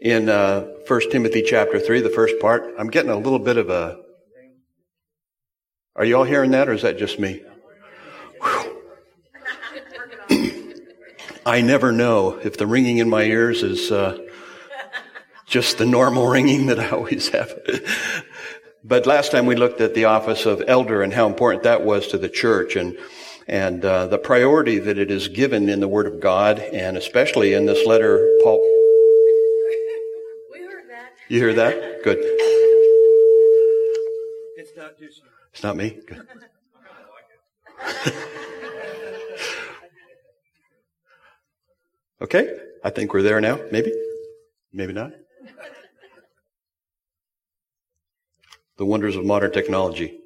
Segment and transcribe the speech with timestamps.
[0.00, 2.74] in uh, 1 Timothy chapter 3, the first part.
[2.78, 4.00] I'm getting a little bit of a.
[5.96, 7.42] Are you all hearing that, or is that just me?
[11.44, 14.18] I never know if the ringing in my ears is uh,
[15.46, 17.52] just the normal ringing that I always have.
[18.84, 22.06] but last time we looked at the office of elder and how important that was
[22.08, 22.96] to the church and
[23.48, 27.54] and uh, the priority that it is given in the Word of God, and especially
[27.54, 28.77] in this letter, Paul.
[31.28, 32.02] You hear that?
[32.02, 32.18] Good.
[34.56, 34.94] It's not
[35.52, 35.98] It's not me?
[36.06, 36.26] Good.
[42.22, 42.56] okay.
[42.82, 43.60] I think we're there now.
[43.70, 43.92] Maybe.
[44.72, 45.12] Maybe not.
[48.78, 50.20] The wonders of modern technology.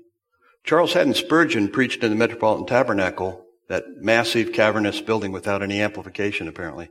[0.62, 6.46] Charles Haddon Spurgeon preached in the Metropolitan Tabernacle, that massive cavernous building without any amplification,
[6.46, 6.90] apparently.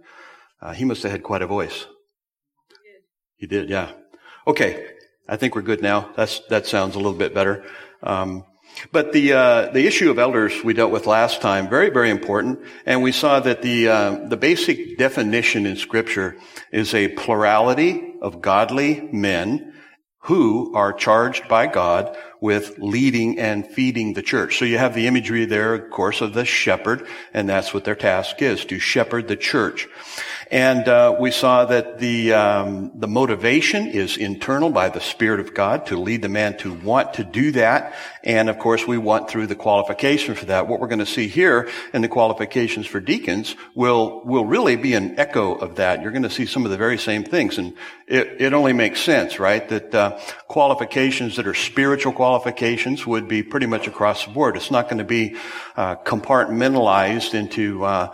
[0.61, 1.85] Uh, he must have had quite a voice.
[3.41, 3.91] He did, yeah.
[4.45, 4.85] Okay,
[5.27, 6.11] I think we're good now.
[6.15, 7.65] That's, that sounds a little bit better.
[8.03, 8.45] Um,
[8.91, 12.59] but the uh, the issue of elders we dealt with last time very very important,
[12.85, 16.37] and we saw that the uh, the basic definition in Scripture
[16.71, 19.73] is a plurality of godly men
[20.19, 24.57] who are charged by God with leading and feeding the church.
[24.57, 27.95] So you have the imagery there, of course, of the shepherd, and that's what their
[27.95, 29.87] task is to shepherd the church.
[30.49, 35.53] And uh, we saw that the um, the motivation is internal by the Spirit of
[35.53, 39.29] God to lead the man to want to do that, and of course we want
[39.29, 40.67] through the qualification for that.
[40.67, 44.93] What we're going to see here in the qualifications for deacons will will really be
[44.93, 46.01] an echo of that.
[46.01, 47.73] You're going to see some of the very same things, and
[48.07, 49.69] it, it only makes sense, right?
[49.69, 52.30] That uh, qualifications that are spiritual qualifications
[53.05, 54.55] would be pretty much across the board.
[54.55, 55.35] It's not going to be
[55.75, 58.13] uh, compartmentalized into uh,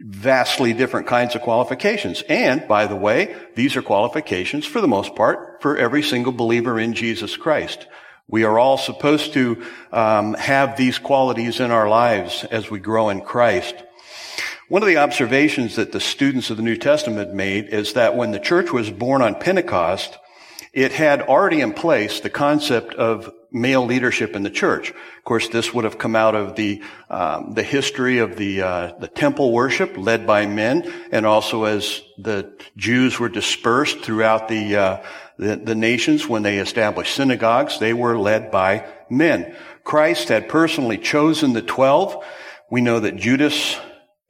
[0.00, 2.22] vastly different kinds of qualifications.
[2.28, 6.80] And, by the way, these are qualifications, for the most part, for every single believer
[6.80, 7.86] in Jesus Christ.
[8.26, 9.62] We are all supposed to
[9.92, 13.74] um, have these qualities in our lives as we grow in Christ.
[14.68, 18.30] One of the observations that the students of the New Testament made is that when
[18.30, 20.16] the church was born on Pentecost,
[20.72, 24.90] it had already in place the concept of male leadership in the church.
[24.90, 28.92] Of course, this would have come out of the um, the history of the uh,
[28.98, 34.76] the temple worship led by men, and also as the Jews were dispersed throughout the,
[34.76, 35.06] uh,
[35.38, 39.56] the the nations when they established synagogues, they were led by men.
[39.82, 42.24] Christ had personally chosen the twelve.
[42.70, 43.76] We know that Judas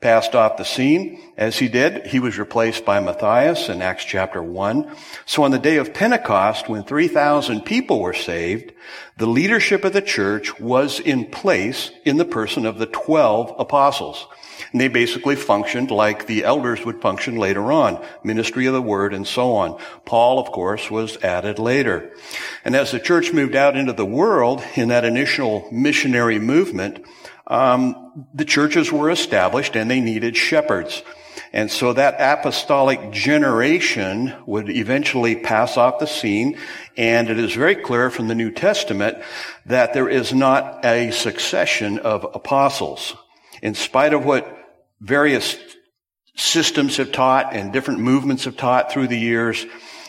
[0.01, 1.21] passed off the scene.
[1.37, 4.97] As he did, he was replaced by Matthias in Acts chapter 1.
[5.27, 8.73] So on the day of Pentecost, when 3,000 people were saved,
[9.19, 14.27] the leadership of the church was in place in the person of the 12 apostles.
[14.73, 19.13] And they basically functioned like the elders would function later on, ministry of the word
[19.13, 19.79] and so on.
[20.07, 22.15] Paul, of course, was added later.
[22.65, 27.05] And as the church moved out into the world in that initial missionary movement,
[27.51, 31.03] um, the churches were established and they needed shepherds.
[31.53, 36.57] And so that apostolic generation would eventually pass off the scene.
[36.97, 39.19] And it is very clear from the New Testament
[39.67, 43.17] that there is not a succession of apostles.
[43.63, 44.57] In spite of what
[45.01, 45.59] various
[46.37, 49.67] systems have taught and different movements have taught through the years,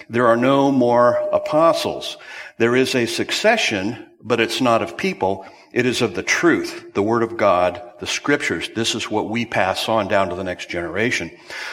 [0.10, 2.18] there are no more apostles.
[2.62, 5.48] There is a succession, but it's not of people.
[5.74, 8.70] It is of the truth, the Word of God, the Scriptures.
[8.76, 11.32] This is what we pass on down to the next generation.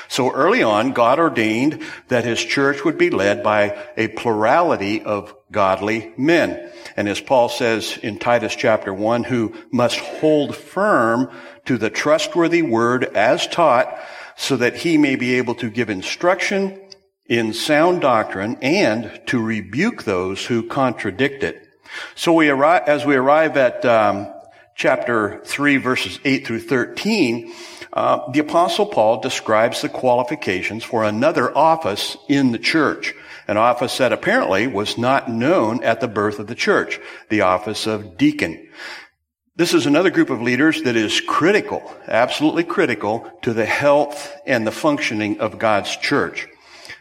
[0.09, 5.35] So early on, God ordained that His church would be led by a plurality of
[5.53, 6.73] godly men.
[6.97, 11.31] And as Paul says in Titus chapter 1, who must hold firm
[11.67, 13.95] to the trustworthy Word as taught,
[14.39, 16.81] so that he may be able to give instruction
[17.29, 21.63] in sound doctrine and to rebuke those who contradict it.
[22.15, 24.33] So we arrive, as we arrive at um,
[24.75, 27.53] chapter 3, verses 8 through 13,
[27.93, 33.15] uh, the apostle Paul describes the qualifications for another office in the church.
[33.47, 37.01] An office that apparently was not known at the birth of the church,
[37.31, 38.69] the office of deacon.
[39.57, 44.67] This is another group of leaders that is critical, absolutely critical to the health and
[44.67, 46.47] the functioning of God's church.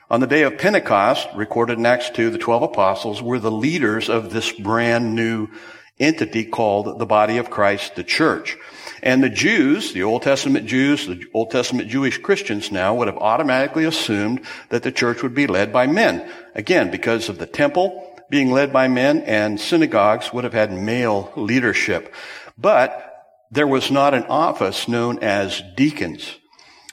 [0.09, 4.07] On the day of Pentecost, recorded in Acts 2, the 12 apostles were the leaders
[4.07, 5.49] of this brand new
[5.99, 8.55] entity called the body of Christ, the church.
[9.03, 13.17] And the Jews, the Old Testament Jews, the Old Testament Jewish Christians now would have
[13.17, 16.31] automatically assumed that the church would be led by men.
[16.55, 21.33] Again, because of the temple being led by men and synagogues would have had male
[21.35, 22.13] leadership.
[22.57, 26.36] But there was not an office known as deacons.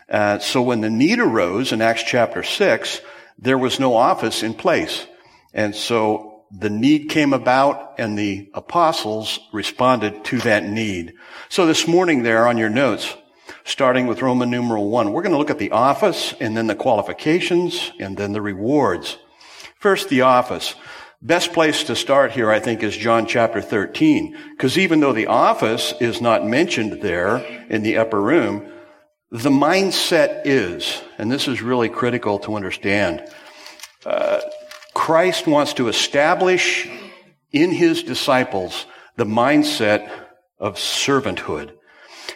[0.09, 3.01] Uh, so when the need arose in Acts chapter 6,
[3.39, 5.07] there was no office in place.
[5.53, 11.15] And so the need came about and the apostles responded to that need.
[11.49, 13.17] So this morning there on your notes,
[13.65, 16.75] starting with Roman numeral 1, we're going to look at the office and then the
[16.75, 19.19] qualifications and then the rewards.
[19.79, 20.75] First, the office.
[21.21, 24.37] Best place to start here, I think, is John chapter 13.
[24.51, 27.39] Because even though the office is not mentioned there
[27.71, 28.71] in the upper room,
[29.31, 33.23] the mindset is, and this is really critical to understand,
[34.07, 34.41] uh,
[34.95, 36.89] Christ wants to establish
[37.51, 38.87] in his disciples
[39.17, 40.11] the mindset
[40.59, 41.73] of servanthood.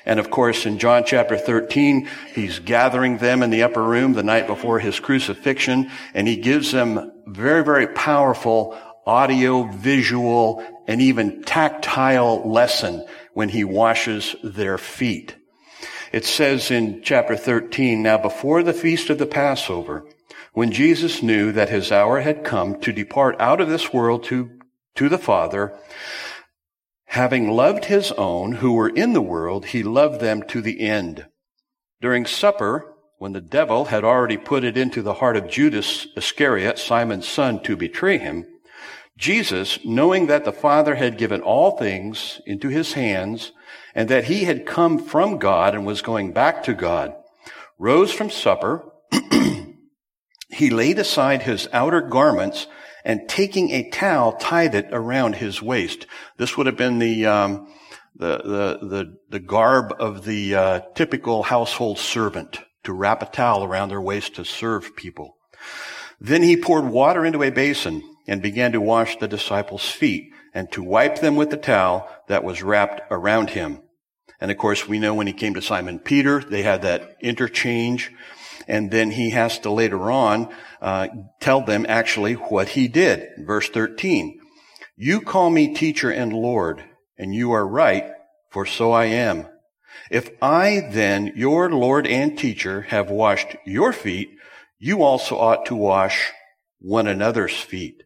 [0.05, 4.23] And of course, in John chapter 13, he's gathering them in the upper room the
[4.23, 11.43] night before his crucifixion, and he gives them very, very powerful audio, visual, and even
[11.43, 15.35] tactile lesson when he washes their feet.
[16.13, 20.07] It says in chapter 13, now before the feast of the Passover,
[20.53, 24.59] when Jesus knew that his hour had come to depart out of this world to,
[24.97, 25.79] to the Father,
[27.13, 31.27] Having loved his own who were in the world, he loved them to the end.
[32.03, 36.79] During supper, when the devil had already put it into the heart of Judas Iscariot,
[36.79, 38.47] Simon's son, to betray him,
[39.17, 43.53] Jesus, knowing that the Father had given all things into his hands,
[43.95, 47.15] and that he had come from God and was going back to God,
[47.79, 48.91] rose from supper.
[50.49, 52.67] he laid aside his outer garments
[53.05, 56.07] and taking a towel tied it around his waist.
[56.37, 57.73] This would have been the um,
[58.17, 63.65] the, the, the the garb of the uh, typical household servant to wrap a towel
[63.65, 65.37] around their waist to serve people.
[66.21, 70.73] Then he poured water into a basin and began to wash the disciples' feet and
[70.73, 73.81] to wipe them with the towel that was wrapped around him.
[74.41, 78.11] And of course, we know when he came to Simon Peter, they had that interchange
[78.67, 80.53] and then he has to later on
[80.83, 81.07] uh,
[81.39, 83.29] tell them actually what he did.
[83.39, 84.41] Verse 13,
[84.97, 86.83] you call me teacher and Lord,
[87.17, 88.11] and you are right,
[88.51, 89.47] for so I am.
[90.11, 94.31] If I then, your Lord and teacher, have washed your feet,
[94.81, 96.33] you also ought to wash
[96.81, 98.03] one another's feet.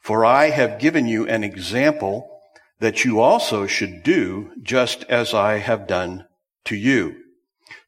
[0.00, 2.40] For I have given you an example
[2.80, 6.26] that you also should do just as I have done
[6.64, 7.16] to you.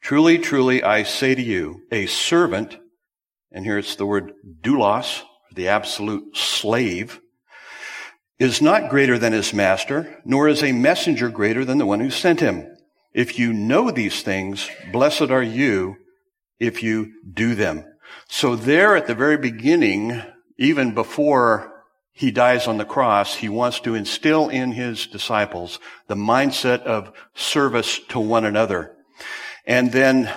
[0.00, 2.78] Truly, truly, I say to you, a servant,
[3.50, 5.22] and here it's the word doulos,
[5.54, 7.20] the absolute slave,
[8.38, 12.10] is not greater than his master, nor is a messenger greater than the one who
[12.10, 12.66] sent him.
[13.14, 15.96] If you know these things, blessed are you
[16.58, 17.84] if you do them.
[18.28, 20.22] So there at the very beginning,
[20.58, 21.71] even before
[22.12, 25.78] he dies on the cross, he wants to instill in his disciples
[26.08, 28.94] the mindset of service to one another.
[29.66, 30.30] And then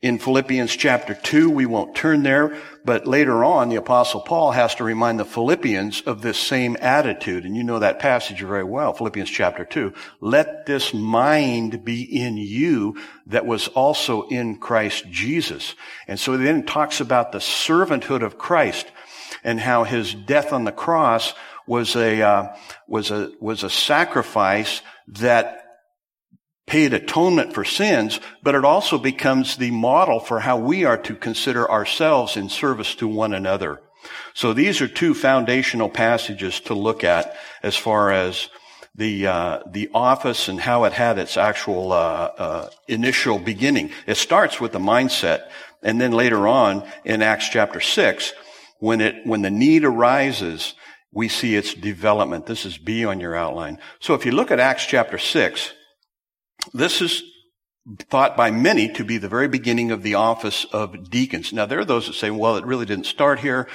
[0.00, 4.76] in Philippians chapter 2, we won't turn there, but later on, the apostle Paul has
[4.76, 7.44] to remind the Philippians of this same attitude.
[7.44, 9.92] And you know that passage very well, Philippians chapter 2.
[10.20, 12.96] Let this mind be in you
[13.26, 15.74] that was also in Christ Jesus.
[16.06, 18.86] And so he then talks about the servanthood of Christ
[19.44, 21.34] and how his death on the cross
[21.66, 25.64] was a, uh, was a, was a sacrifice that
[26.66, 31.14] paid atonement for sins, but it also becomes the model for how we are to
[31.14, 33.80] consider ourselves in service to one another.
[34.34, 38.48] So these are two foundational passages to look at as far as
[38.94, 43.90] the uh, the office and how it had its actual uh, uh, initial beginning.
[44.06, 45.50] It starts with the mindset,
[45.82, 48.32] and then later on in Acts chapter six,
[48.78, 50.74] when it when the need arises,
[51.12, 52.46] we see its development.
[52.46, 53.78] This is B on your outline.
[54.00, 55.72] So if you look at Acts chapter six,
[56.72, 57.22] this is
[58.10, 61.54] thought by many to be the very beginning of the office of deacons.
[61.54, 63.66] Now, there are those that say, well, it really didn't start here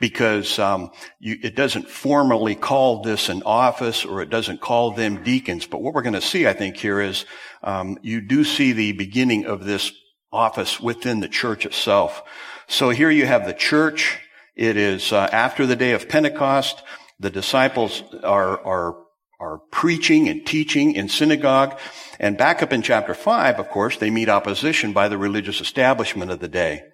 [0.00, 5.22] because um, you, it doesn't formally call this an office or it doesn't call them
[5.22, 5.66] deacons.
[5.66, 7.24] But what we're going to see, I think, here is
[7.62, 9.92] um, you do see the beginning of this
[10.30, 12.22] office within the church itself.
[12.66, 14.18] So here you have the church.
[14.56, 16.82] It is uh, after the day of Pentecost.
[17.20, 19.04] The disciples are, are
[19.40, 21.78] are preaching and teaching in synagogue.
[22.18, 26.30] And back up in chapter 5, of course, they meet opposition by the religious establishment
[26.30, 26.84] of the day.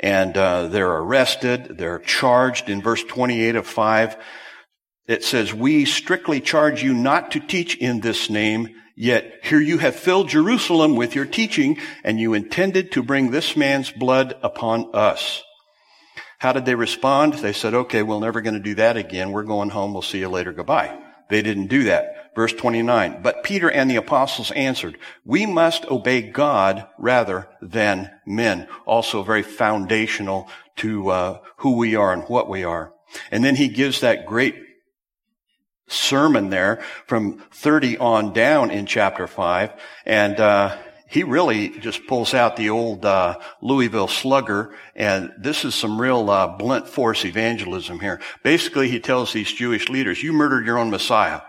[0.00, 1.78] and uh, they're arrested.
[1.78, 4.16] They're charged in verse 28 of 5.
[5.06, 9.78] It says, we strictly charge you not to teach in this name, yet here you
[9.78, 14.90] have filled Jerusalem with your teaching, and you intended to bring this man's blood upon
[14.94, 15.42] us.
[16.44, 17.32] How did they respond?
[17.32, 19.32] They said, okay, we're never going to do that again.
[19.32, 19.94] We're going home.
[19.94, 20.52] We'll see you later.
[20.52, 20.94] Goodbye.
[21.30, 22.34] They didn't do that.
[22.34, 23.22] Verse 29.
[23.22, 28.68] But Peter and the apostles answered, we must obey God rather than men.
[28.84, 30.46] Also very foundational
[30.76, 32.92] to uh, who we are and what we are.
[33.30, 34.54] And then he gives that great
[35.86, 39.72] sermon there from 30 on down in chapter 5.
[40.04, 40.76] And uh,
[41.08, 46.30] he really just pulls out the old uh, Louisville slugger, and this is some real
[46.30, 48.20] uh, blunt force evangelism here.
[48.42, 51.42] Basically, he tells these Jewish leaders, "You murdered your own Messiah."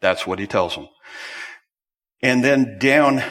[0.00, 0.88] That's what he tells them.
[2.22, 3.22] And then down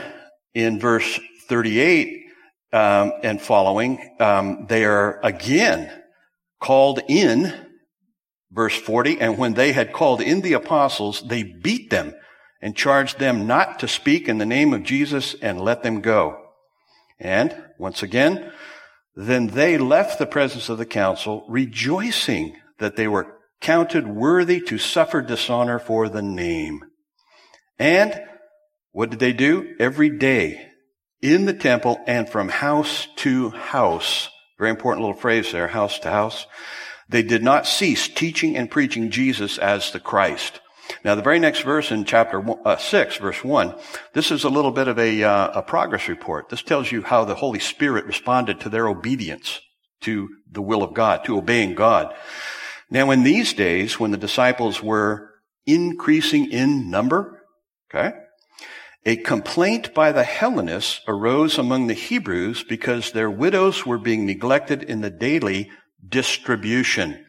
[0.53, 2.25] in verse 38
[2.74, 5.91] um, and following, um, they are again
[6.60, 7.53] called in.
[8.53, 12.13] Verse 40, and when they had called in the apostles, they beat them
[12.62, 16.38] and charged them not to speak in the name of Jesus and let them go.
[17.20, 18.51] And once again,
[19.15, 24.77] then they left the presence of the council rejoicing that they were counted worthy to
[24.77, 26.82] suffer dishonor for the name.
[27.77, 28.22] And
[28.91, 29.75] what did they do?
[29.80, 30.68] Every day
[31.22, 34.30] in the temple and from house to house.
[34.58, 36.46] Very important little phrase there, house to house.
[37.10, 40.60] They did not cease teaching and preaching Jesus as the Christ.
[41.03, 43.75] Now, the very next verse in chapter uh, 6, verse 1,
[44.13, 46.50] this is a little bit of a, uh, a progress report.
[46.50, 49.60] This tells you how the Holy Spirit responded to their obedience
[50.01, 52.13] to the will of God, to obeying God.
[52.89, 55.29] Now, in these days, when the disciples were
[55.65, 57.43] increasing in number,
[57.89, 58.13] okay,
[59.05, 64.83] a complaint by the Hellenists arose among the Hebrews because their widows were being neglected
[64.83, 65.71] in the daily
[66.07, 67.25] distribution.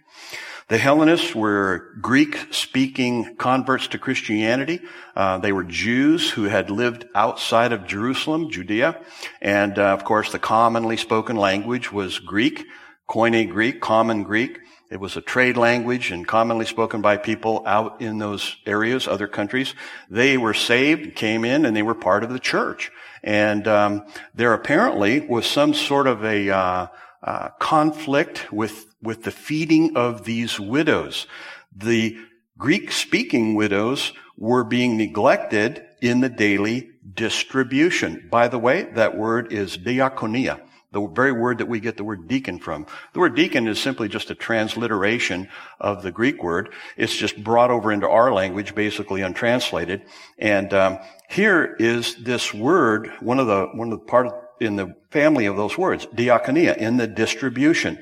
[0.73, 4.81] The Hellenists were Greek-speaking converts to Christianity.
[5.15, 8.99] Uh, they were Jews who had lived outside of Jerusalem, Judea,
[9.43, 12.65] and uh, of course the commonly spoken language was Greek,
[13.07, 14.61] Koine Greek, common Greek.
[14.91, 19.29] It was a trade language and commonly spoken by people out in those areas, other
[19.29, 19.75] countries.
[20.09, 22.91] They were saved, came in, and they were part of the church.
[23.23, 26.87] And um, there apparently was some sort of a uh,
[27.23, 31.27] uh, conflict with with the feeding of these widows.
[31.75, 32.17] The
[32.59, 38.29] Greek speaking widows were being neglected in the daily distribution.
[38.31, 40.61] By the way, that word is diakonia,
[40.93, 42.87] the very word that we get the word deacon from.
[43.13, 45.49] The word deacon is simply just a transliteration
[45.81, 46.73] of the Greek word.
[46.97, 50.03] It's just brought over into our language, basically untranslated.
[50.39, 54.29] And um, here is this word, one of the one of the part
[54.61, 57.99] in the family of those words, diakonia, in the distribution.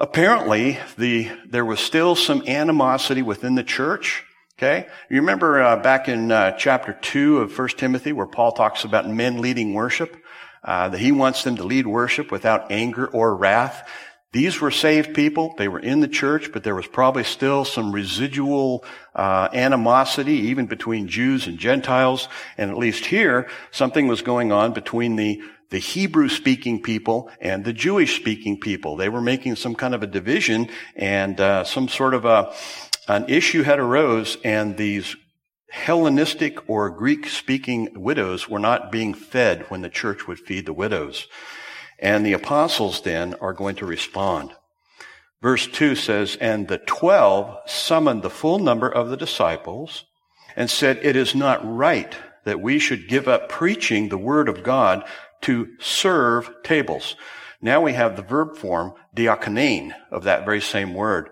[0.00, 4.24] Apparently, the, there was still some animosity within the church.
[4.56, 4.86] Okay.
[5.10, 9.10] You remember uh, back in uh, chapter two of First Timothy where Paul talks about
[9.10, 10.16] men leading worship,
[10.62, 13.88] uh, that he wants them to lead worship without anger or wrath.
[14.32, 15.54] These were saved people.
[15.58, 18.84] They were in the church, but there was probably still some residual
[19.16, 22.28] uh, animosity, even between Jews and Gentiles.
[22.56, 27.64] And at least here, something was going on between the the Hebrew speaking people and
[27.64, 28.96] the Jewish speaking people.
[28.96, 32.52] They were making some kind of a division and uh, some sort of a
[33.06, 35.16] an issue had arose and these
[35.70, 40.72] Hellenistic or Greek speaking widows were not being fed when the church would feed the
[40.72, 41.26] widows.
[41.98, 44.52] And the apostles then are going to respond.
[45.42, 50.04] Verse 2 says, And the twelve summoned the full number of the disciples
[50.56, 54.62] and said, It is not right that we should give up preaching the word of
[54.62, 55.04] God
[55.42, 57.16] to serve tables.
[57.60, 61.30] Now we have the verb form, diakonein, of that very same word.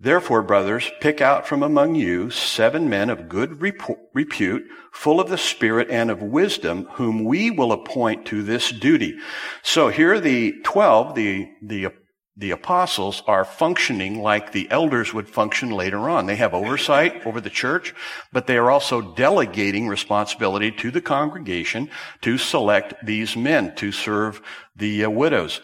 [0.00, 5.38] Therefore, brothers, pick out from among you seven men of good repute, full of the
[5.38, 9.16] Spirit and of wisdom, whom we will appoint to this duty.
[9.62, 11.92] So here are the twelve, the, the
[12.36, 16.26] the apostles are functioning like the elders would function later on.
[16.26, 17.94] They have oversight over the church,
[18.32, 21.90] but they are also delegating responsibility to the congregation
[22.22, 24.40] to select these men to serve
[24.74, 25.60] the uh, widows.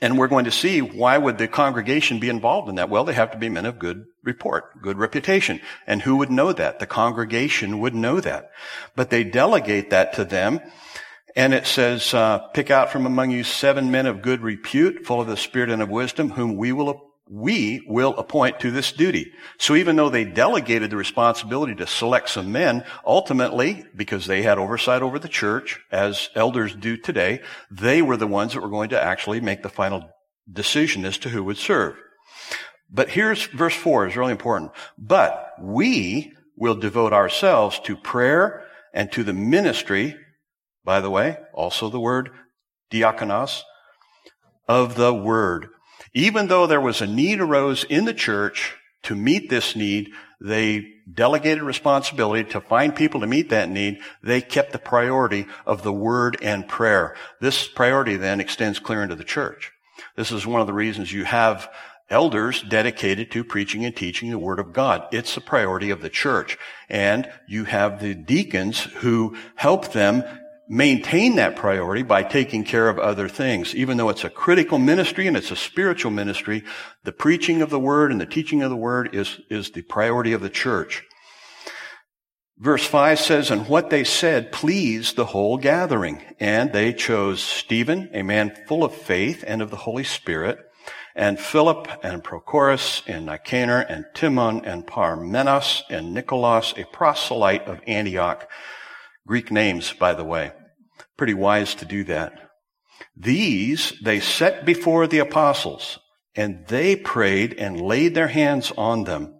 [0.00, 2.88] And we're going to see why would the congregation be involved in that?
[2.88, 5.60] Well, they have to be men of good report, good reputation.
[5.86, 6.78] And who would know that?
[6.78, 8.50] The congregation would know that.
[8.96, 10.60] But they delegate that to them
[11.36, 15.20] and it says, uh, pick out from among you seven men of good repute, full
[15.20, 19.32] of the spirit and of wisdom, whom we will we will appoint to this duty.
[19.56, 24.58] So even though they delegated the responsibility to select some men, ultimately, because they had
[24.58, 28.88] oversight over the church, as elders do today, they were the ones that were going
[28.88, 30.10] to actually make the final
[30.50, 31.94] decision as to who would serve.
[32.90, 34.72] But here's verse four is really important.
[34.98, 40.16] But we will devote ourselves to prayer and to the ministry,
[40.84, 42.30] by the way, also the word
[42.90, 43.62] diakonos,
[44.68, 45.68] of the word.
[46.14, 50.10] Even though there was a need arose in the church to meet this need,
[50.40, 54.00] they delegated responsibility to find people to meet that need.
[54.22, 57.14] They kept the priority of the word and prayer.
[57.40, 59.72] This priority then extends clear into the church.
[60.16, 61.70] This is one of the reasons you have
[62.08, 65.06] elders dedicated to preaching and teaching the Word of God.
[65.12, 66.58] It's a priority of the church.
[66.88, 70.24] And you have the deacons who help them
[70.70, 73.74] maintain that priority by taking care of other things.
[73.74, 76.62] Even though it's a critical ministry and it's a spiritual ministry,
[77.02, 80.32] the preaching of the Word and the teaching of the Word is, is the priority
[80.32, 81.02] of the church.
[82.56, 86.22] Verse 5 says, And what they said pleased the whole gathering.
[86.38, 90.60] And they chose Stephen, a man full of faith and of the Holy Spirit,
[91.16, 97.80] and Philip and Prochorus and Nicanor and Timon and Parmenas and Nicholas, a proselyte of
[97.88, 98.48] Antioch.
[99.26, 100.52] Greek names, by the way.
[101.20, 102.32] Pretty wise to do that.
[103.14, 105.98] These they set before the apostles
[106.34, 109.38] and they prayed and laid their hands on them.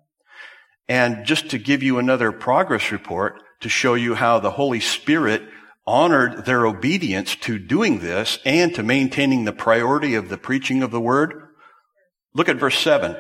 [0.91, 5.41] And just to give you another progress report to show you how the Holy Spirit
[5.87, 10.91] honored their obedience to doing this and to maintaining the priority of the preaching of
[10.91, 11.33] the word,
[12.35, 13.17] Look at verse 7.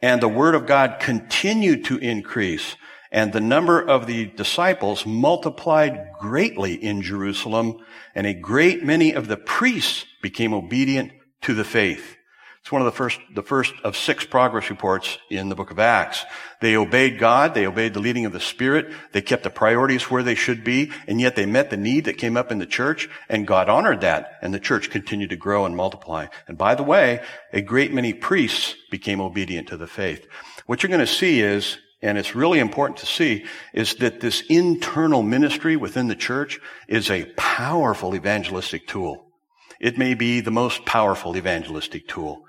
[0.00, 2.74] And the word of God continued to increase,
[3.10, 7.78] and the number of the disciples multiplied greatly in Jerusalem,
[8.14, 11.12] and a great many of the priests became obedient
[11.42, 12.16] to the faith.
[12.60, 15.78] It's one of the first, the first of six progress reports in the book of
[15.78, 16.26] Acts.
[16.60, 17.54] They obeyed God.
[17.54, 18.92] They obeyed the leading of the Spirit.
[19.12, 22.18] They kept the priorities where they should be, and yet they met the need that
[22.18, 25.64] came up in the church, and God honored that, and the church continued to grow
[25.64, 26.26] and multiply.
[26.46, 27.22] And by the way,
[27.54, 30.26] a great many priests became obedient to the faith.
[30.66, 34.42] What you're going to see is, and it's really important to see, is that this
[34.48, 39.26] internal ministry within the church is a powerful evangelistic tool.
[39.80, 42.44] It may be the most powerful evangelistic tool.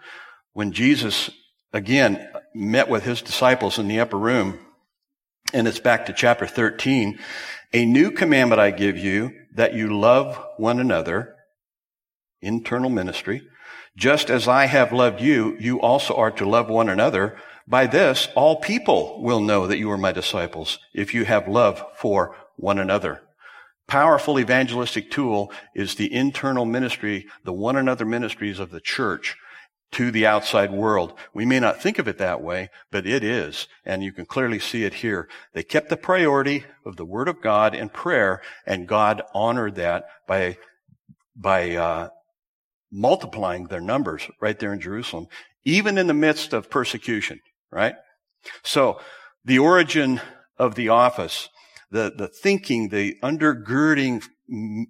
[0.54, 1.30] When Jesus,
[1.74, 4.60] again, met with his disciples in the upper room,
[5.54, 7.20] and it's back to chapter 13,
[7.74, 11.36] a new commandment I give you, that you love one another,
[12.42, 13.42] internal ministry,
[13.96, 17.38] just as I have loved you, you also are to love one another.
[17.70, 21.84] By this, all people will know that you are my disciples, if you have love
[21.96, 23.22] for one another
[23.90, 29.36] powerful evangelistic tool is the internal ministry, the one another ministries of the church
[29.92, 31.16] to the outside world.
[31.34, 33.68] We may not think of it that way, but it is.
[33.84, 35.28] And you can clearly see it here.
[35.54, 40.06] They kept the priority of the Word of God and prayer, and God honored that
[40.28, 40.58] by,
[41.36, 42.10] by, uh,
[42.92, 45.28] multiplying their numbers right there in Jerusalem,
[45.64, 47.40] even in the midst of persecution,
[47.72, 47.96] right?
[48.64, 49.00] So,
[49.46, 50.22] the origin
[50.58, 51.50] of the office
[51.92, 54.24] the, the thinking, the undergirding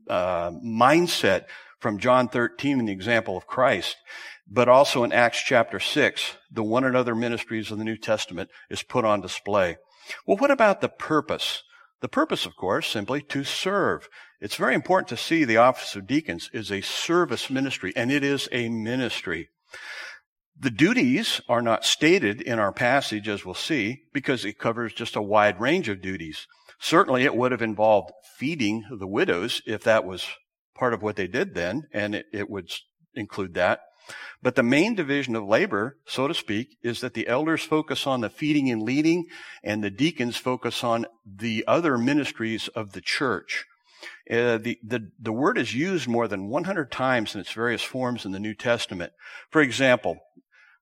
[0.10, 1.46] uh, mindset
[1.80, 3.98] from John 13 and the example of Christ,
[4.48, 8.84] but also in Acts chapter 6, the one another ministries of the New Testament is
[8.84, 9.78] put on display.
[10.26, 11.64] Well, what about the purpose?
[12.02, 14.10] The purpose, of course, simply to serve.
[14.42, 18.24] It's very important to see the office of deacons is a service ministry, and it
[18.24, 19.50] is a ministry.
[20.62, 25.16] The duties are not stated in our passage, as we'll see, because it covers just
[25.16, 26.48] a wide range of duties.
[26.80, 30.28] Certainly it would have involved feeding the widows if that was
[30.76, 32.70] part of what they did then, and it, it would
[33.14, 33.80] include that.
[34.42, 38.20] But the main division of labor, so to speak, is that the elders focus on
[38.20, 39.28] the feeding and leading,
[39.64, 43.66] and the deacons focus on the other ministries of the church.
[44.30, 48.26] Uh, the, the, the word is used more than 100 times in its various forms
[48.26, 49.12] in the New Testament.
[49.50, 50.20] For example,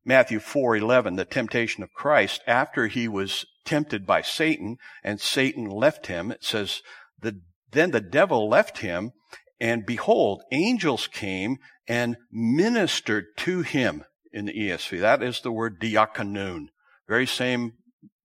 [0.07, 6.07] Matthew 4:11, the temptation of Christ after he was tempted by Satan and Satan left
[6.07, 6.31] him.
[6.31, 6.81] It says,
[7.19, 7.41] the,
[7.71, 9.11] then the devil left him
[9.59, 11.57] and behold, angels came
[11.89, 15.01] and ministered to him in the ESV.
[15.01, 16.67] That is the word diakonon.
[17.09, 17.73] Very same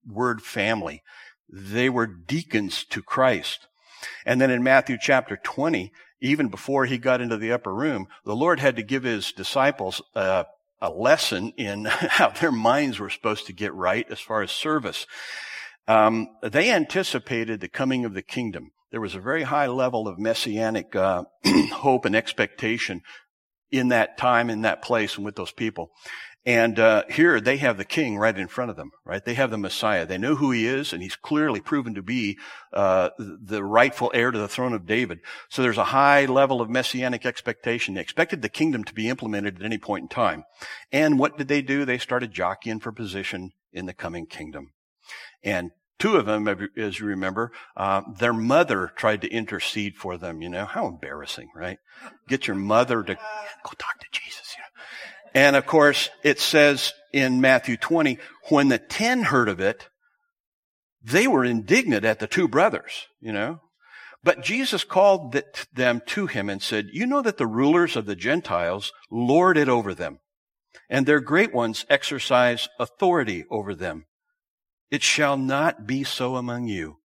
[0.06, 1.02] word family.
[1.48, 3.66] They were deacons to Christ.
[4.24, 5.90] And then in Matthew chapter 20,
[6.20, 10.00] even before he got into the upper room, the Lord had to give his disciples
[10.14, 10.44] uh,
[10.82, 15.06] a lesson in how their minds were supposed to get right as far as service.
[15.88, 18.72] Um, they anticipated the coming of the kingdom.
[18.90, 21.24] There was a very high level of messianic uh,
[21.72, 23.00] hope and expectation
[23.70, 25.92] in that time, in that place, and with those people.
[26.44, 29.24] And uh, here they have the king right in front of them, right?
[29.24, 30.04] They have the Messiah.
[30.04, 32.36] They know who he is, and he's clearly proven to be
[32.72, 35.20] uh, the rightful heir to the throne of David.
[35.48, 37.94] So there's a high level of messianic expectation.
[37.94, 40.42] They expected the kingdom to be implemented at any point in time.
[40.90, 41.84] And what did they do?
[41.84, 44.72] They started jockeying for position in the coming kingdom.
[45.44, 50.42] And two of them, as you remember, uh, their mother tried to intercede for them.
[50.42, 51.78] You know how embarrassing, right?
[52.26, 54.41] Get your mother to go talk to Jesus.
[55.34, 58.18] And of course, it says in Matthew 20,
[58.48, 59.88] when the ten heard of it,
[61.02, 63.60] they were indignant at the two brothers, you know.
[64.24, 65.36] But Jesus called
[65.74, 69.68] them to him and said, You know that the rulers of the Gentiles lord it
[69.68, 70.20] over them,
[70.88, 74.06] and their great ones exercise authority over them.
[74.90, 76.98] It shall not be so among you.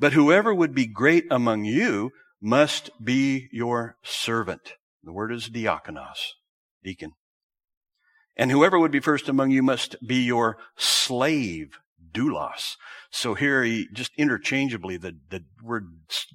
[0.00, 4.74] But whoever would be great among you must be your servant.
[5.02, 6.34] The word is diakonos,
[6.82, 7.12] deacon.
[8.38, 11.78] And whoever would be first among you must be your slave,
[12.12, 12.76] doulos.
[13.10, 15.88] So here he just interchangeably, the, the word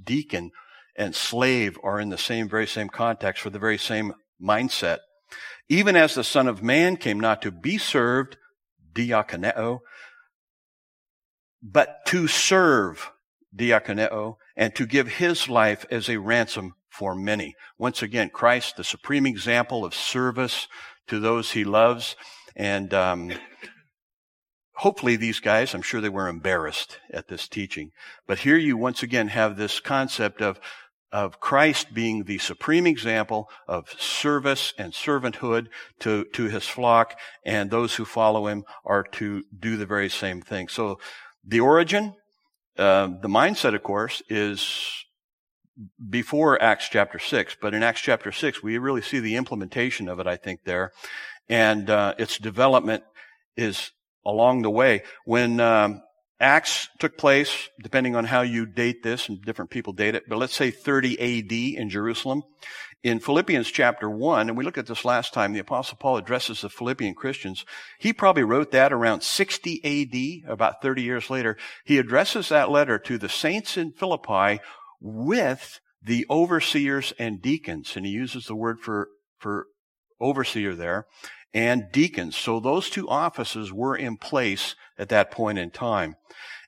[0.04, 0.52] deacon
[0.96, 5.00] and slave are in the same, very same context for the very same mindset.
[5.70, 8.38] Even as the Son of Man came not to be served,
[8.94, 9.80] diakoneo,
[11.62, 13.12] but to serve,
[13.56, 17.56] diakoneo, and to give his life as a ransom for many.
[17.78, 20.68] Once again, Christ, the supreme example of service,
[21.08, 22.16] to those he loves.
[22.56, 23.32] And um,
[24.76, 27.92] hopefully, these guys, I'm sure they were embarrassed at this teaching.
[28.28, 30.60] But here you once again have this concept of
[31.14, 35.68] of Christ being the supreme example of service and servanthood
[36.00, 40.42] to, to his flock, and those who follow him are to do the very same
[40.42, 40.68] thing.
[40.68, 41.00] So
[41.46, 42.16] the origin,
[42.80, 45.03] uh, the mindset, of course, is
[46.10, 50.20] before Acts chapter 6, but in Acts chapter 6, we really see the implementation of
[50.20, 50.92] it, I think, there.
[51.50, 53.04] And uh, its development
[53.58, 53.92] is
[54.26, 55.04] along the way.
[55.26, 56.02] When um,
[56.40, 60.38] Acts took place, depending on how you date this, and different people date it, but
[60.38, 62.44] let's say 30 AD in Jerusalem.
[63.02, 66.62] In Philippians chapter 1, and we looked at this last time, the Apostle Paul addresses
[66.62, 67.66] the Philippian Christians.
[68.00, 71.58] He probably wrote that around 60 AD, about 30 years later.
[71.84, 74.62] He addresses that letter to the saints in Philippi
[75.04, 77.96] with the overseers and deacons.
[77.96, 79.68] And he uses the word for, for
[80.20, 81.06] overseer there
[81.54, 82.36] and deacons.
[82.36, 86.16] So those two offices were in place at that point in time.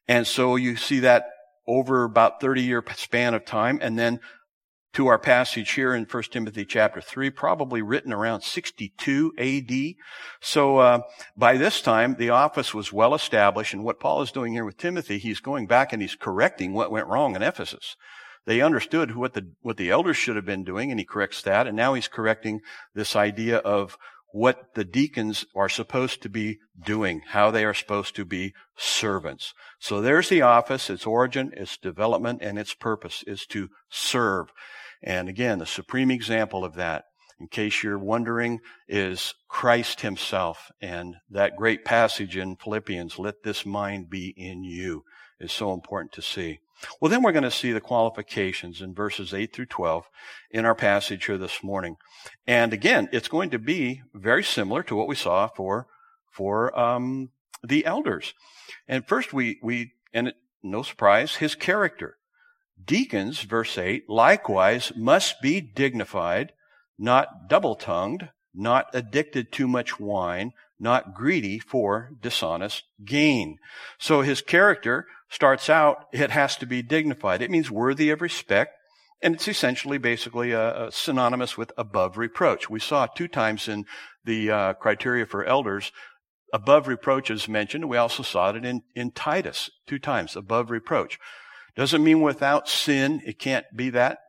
[0.08, 1.26] And so you see that
[1.68, 3.80] over about 30 year span of time.
[3.82, 4.20] And then
[4.94, 9.96] to our passage here in 1 Timothy chapter 3, probably written around 62 AD.
[10.40, 11.00] So uh,
[11.36, 13.74] by this time, the office was well established.
[13.74, 16.92] And what Paul is doing here with Timothy, he's going back and he's correcting what
[16.92, 17.98] went wrong in Ephesus.
[18.46, 21.68] They understood what the, what the elders should have been doing, and he corrects that.
[21.68, 22.62] And now he's correcting
[22.94, 23.98] this idea of
[24.32, 29.54] what the deacons are supposed to be doing, how they are supposed to be servants.
[29.80, 34.52] So there's the office, its origin, its development, and its purpose is to serve.
[35.02, 37.06] And again, the supreme example of that,
[37.40, 40.70] in case you're wondering, is Christ himself.
[40.82, 45.04] And that great passage in Philippians, let this mind be in you,
[45.40, 46.60] is so important to see.
[47.00, 50.08] Well, then we're going to see the qualifications in verses 8 through 12
[50.52, 51.98] in our passage here this morning.
[52.46, 55.88] And again, it's going to be very similar to what we saw for,
[56.32, 57.30] for, um,
[57.64, 58.34] the elders.
[58.88, 62.18] And first we, we, and it, no surprise, his character.
[62.84, 66.52] Deacons, verse 8, likewise must be dignified,
[66.98, 73.58] not double tongued, not addicted to much wine, not greedy for dishonest gain.
[73.98, 77.42] So his character starts out, it has to be dignified.
[77.42, 78.74] It means worthy of respect.
[79.22, 82.70] And it's essentially basically a, a synonymous with above reproach.
[82.70, 83.86] We saw two times in
[84.24, 85.92] the uh, criteria for elders
[86.54, 87.90] above reproach is mentioned.
[87.90, 91.20] We also saw it in, in Titus two times, above reproach.
[91.76, 94.20] Doesn't mean without sin, it can't be that,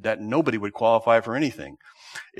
[0.00, 1.76] that nobody would qualify for anything.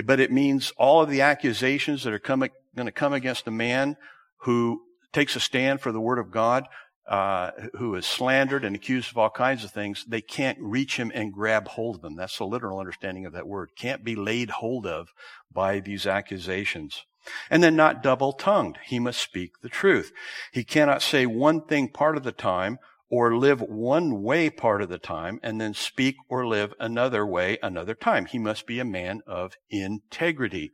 [0.05, 3.52] But it means all of the accusations that are coming going to come against a
[3.52, 3.96] man
[4.40, 6.66] who takes a stand for the word of God
[7.09, 11.12] uh, who is slandered and accused of all kinds of things, they can't reach him
[11.14, 12.16] and grab hold of him.
[12.16, 13.71] That's the literal understanding of that word.
[13.77, 15.12] Can't be laid hold of
[15.53, 17.05] by these accusations.
[17.51, 18.79] And then not double tongued.
[18.85, 20.12] He must speak the truth.
[20.53, 24.88] He cannot say one thing part of the time or live one way part of
[24.88, 28.27] the time and then speak or live another way another time.
[28.27, 30.73] He must be a man of integrity.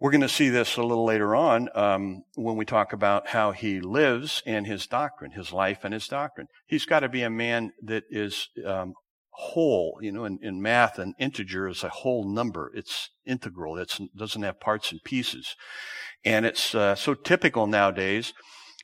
[0.00, 3.52] We're going to see this a little later on um, when we talk about how
[3.52, 6.48] he lives and his doctrine, his life and his doctrine.
[6.66, 8.94] He's got to be a man that is um,
[9.30, 9.98] whole.
[10.02, 12.72] You know, in, in, math, an integer is a whole number.
[12.74, 13.78] It's integral.
[13.78, 15.54] It doesn't have parts and pieces.
[16.24, 18.32] And it's uh, so typical nowadays.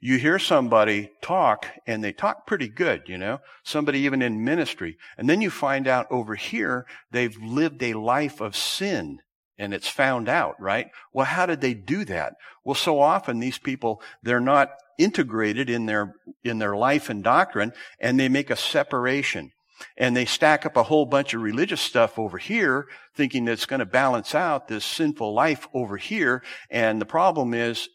[0.00, 4.96] You hear somebody talk and they talk pretty good, you know, somebody even in ministry.
[5.18, 9.18] And then you find out over here they've lived a life of sin
[9.60, 10.90] and it's found out, right?
[11.12, 12.36] Well, how did they do that?
[12.64, 17.72] Well, so often these people, they're not integrated in their, in their life and doctrine
[18.00, 19.52] and they make a separation
[19.96, 23.66] and they stack up a whole bunch of religious stuff over here thinking that it's
[23.66, 26.42] going to balance out this sinful life over here.
[26.70, 27.88] And the problem is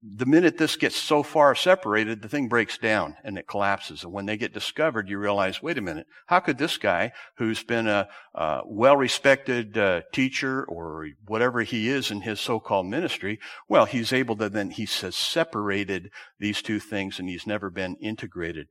[0.00, 4.04] the minute this gets so far separated, the thing breaks down and it collapses.
[4.04, 7.64] And when they get discovered, you realize, wait a minute, how could this guy, who's
[7.64, 13.86] been a, a well-respected uh, teacher or whatever he is in his so-called ministry, well,
[13.86, 18.68] he's able to then he says separated these two things and he's never been integrated.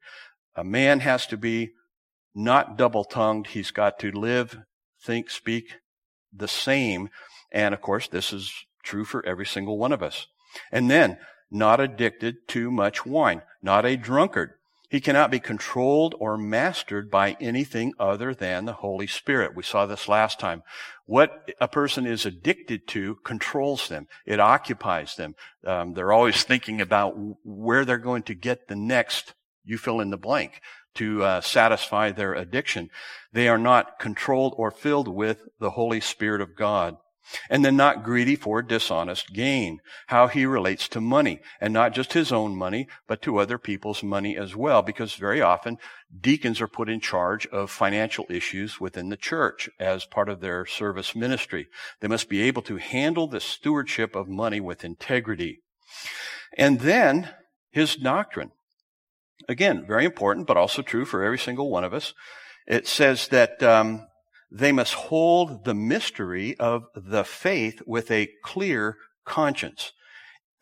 [0.55, 1.71] A man has to be
[2.33, 3.47] not double-tongued.
[3.47, 4.59] He's got to live,
[5.03, 5.75] think, speak
[6.31, 7.09] the same.
[7.51, 10.27] And of course, this is true for every single one of us.
[10.71, 11.17] And then,
[11.49, 14.51] not addicted to much wine, not a drunkard.
[14.89, 19.55] He cannot be controlled or mastered by anything other than the Holy Spirit.
[19.55, 20.63] We saw this last time.
[21.05, 24.07] What a person is addicted to controls them.
[24.25, 25.35] It occupies them.
[25.65, 29.33] Um, they're always thinking about where they're going to get the next,
[29.65, 30.61] you fill in the blank,
[30.95, 32.89] to uh, satisfy their addiction.
[33.33, 36.95] They are not controlled or filled with the Holy Spirit of God.
[37.49, 39.81] And then not greedy for dishonest gain.
[40.07, 41.41] How he relates to money.
[41.59, 44.81] And not just his own money, but to other people's money as well.
[44.81, 45.77] Because very often,
[46.19, 50.65] deacons are put in charge of financial issues within the church as part of their
[50.65, 51.67] service ministry.
[51.99, 55.61] They must be able to handle the stewardship of money with integrity.
[56.57, 57.29] And then,
[57.71, 58.51] his doctrine.
[59.47, 62.13] Again, very important, but also true for every single one of us.
[62.65, 64.06] It says that um,
[64.49, 69.91] they must hold the mystery of the faith with a clear conscience.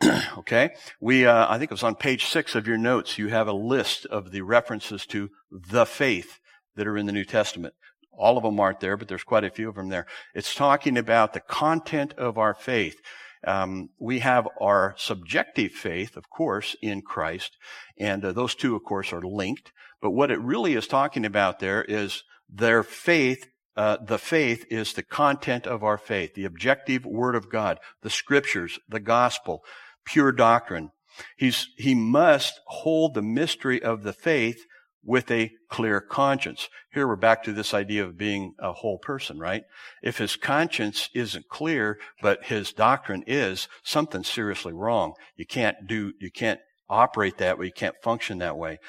[0.38, 0.72] okay?
[1.00, 3.54] We, uh, I think it was on page six of your notes, you have a
[3.54, 6.40] list of the references to the faith
[6.76, 7.74] that are in the New Testament.
[8.18, 10.08] All of them aren't there, but there's quite a few of them there.
[10.34, 13.00] It's talking about the content of our faith.
[13.46, 17.58] Um, we have our subjective faith, of course, in Christ,
[17.98, 19.72] and uh, those two, of course, are linked.
[20.02, 24.94] But what it really is talking about there is their faith uh, the faith is
[24.94, 29.64] the content of our faith, the objective word of God, the scriptures, the gospel,
[30.06, 30.92] pure doctrine.
[31.38, 34.66] He's, he must hold the mystery of the faith
[35.04, 36.68] with a clear conscience.
[36.92, 39.64] Here we're back to this idea of being a whole person, right?
[40.02, 45.14] If his conscience isn't clear, but his doctrine is, something's seriously wrong.
[45.36, 46.60] You can't do, you can't
[46.90, 47.68] operate that way.
[47.68, 48.80] You can't function that way.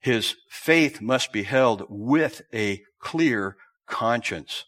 [0.00, 3.56] His faith must be held with a clear
[3.88, 4.64] conscience.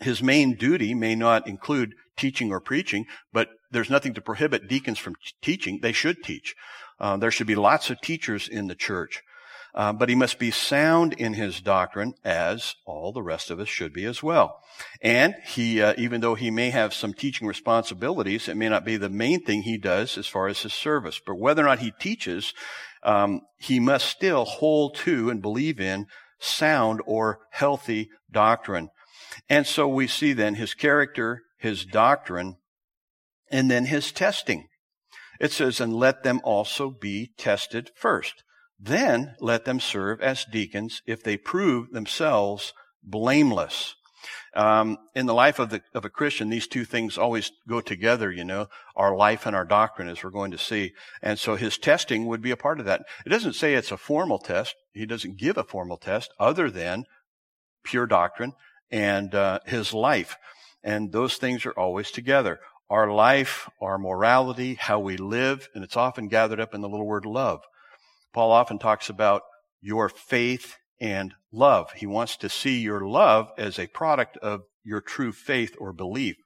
[0.00, 4.98] His main duty may not include teaching or preaching, but there's nothing to prohibit deacons
[4.98, 5.80] from teaching.
[5.82, 6.54] They should teach.
[6.98, 9.22] Uh, there should be lots of teachers in the church.
[9.72, 13.68] Uh, but he must be sound in his doctrine, as all the rest of us
[13.68, 14.60] should be as well.
[15.00, 18.96] And he, uh, even though he may have some teaching responsibilities, it may not be
[18.96, 21.20] the main thing he does as far as his service.
[21.24, 22.52] But whether or not he teaches,
[23.04, 26.06] um, he must still hold to and believe in
[26.40, 28.88] sound or healthy doctrine.
[29.48, 32.56] And so we see then his character, his doctrine,
[33.50, 34.68] and then his testing.
[35.40, 38.42] It says, and let them also be tested first.
[38.78, 42.72] Then let them serve as deacons if they prove themselves
[43.02, 43.94] blameless.
[44.54, 48.30] Um, in the life of the of a Christian, these two things always go together.
[48.32, 50.92] You know, our life and our doctrine, as we're going to see.
[51.22, 53.02] And so his testing would be a part of that.
[53.24, 54.74] It doesn't say it's a formal test.
[54.92, 57.04] He doesn't give a formal test other than
[57.84, 58.52] pure doctrine
[58.90, 60.36] and uh, his life.
[60.82, 62.60] And those things are always together.
[62.88, 67.06] Our life, our morality, how we live, and it's often gathered up in the little
[67.06, 67.60] word love.
[68.32, 69.42] Paul often talks about
[69.80, 71.92] your faith and love.
[71.92, 76.36] He wants to see your love as a product of your true faith or belief.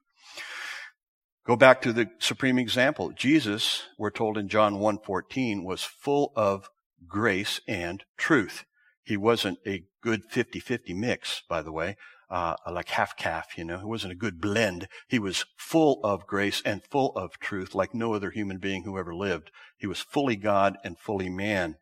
[1.45, 3.11] Go back to the supreme example.
[3.11, 6.69] Jesus, we're told in John 1:14, was full of
[7.07, 8.65] grace and truth.
[9.03, 11.97] He wasn't a good 50-50 mix, by the way,
[12.31, 13.77] uh, like half calf, you know.
[13.77, 14.87] He wasn't a good blend.
[15.07, 18.97] He was full of grace and full of truth like no other human being who
[18.97, 19.51] ever lived.
[19.77, 21.75] He was fully God and fully man.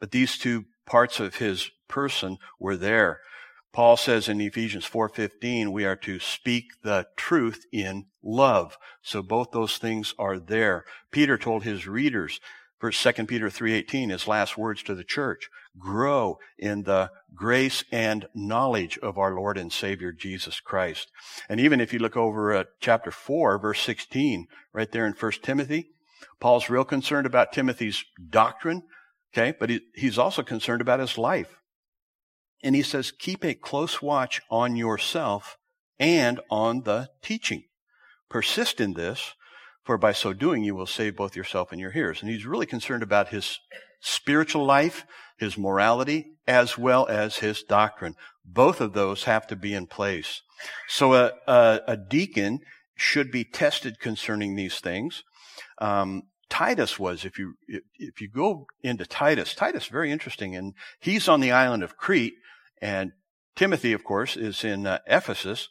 [0.00, 3.20] But these two parts of his person were there.
[3.72, 8.78] Paul says in Ephesians 4:15 we are to speak the truth in love.
[9.02, 10.84] So both those things are there.
[11.10, 12.40] Peter told his readers
[12.78, 15.48] 1 First, Second Peter 3.18, his last words to the church.
[15.78, 21.10] Grow in the grace and knowledge of our Lord and Savior Jesus Christ.
[21.48, 25.42] And even if you look over at chapter 4, verse 16, right there in First
[25.42, 25.92] Timothy,
[26.38, 28.82] Paul's real concerned about Timothy's doctrine,
[29.36, 31.56] okay, but he, he's also concerned about his life.
[32.62, 35.56] And he says, keep a close watch on yourself
[35.98, 37.64] and on the teaching.
[38.28, 39.34] Persist in this,
[39.84, 42.22] for by so doing you will save both yourself and your hearers.
[42.22, 43.60] And he's really concerned about his
[44.00, 45.04] spiritual life,
[45.38, 48.14] his morality, as well as his doctrine.
[48.44, 50.42] Both of those have to be in place.
[50.88, 52.60] So a, a, a deacon
[52.96, 55.22] should be tested concerning these things.
[55.78, 57.54] Um, Titus was, if you
[57.98, 62.34] if you go into Titus, Titus very interesting, and he's on the island of Crete,
[62.80, 63.12] and
[63.56, 65.68] Timothy, of course, is in uh, Ephesus.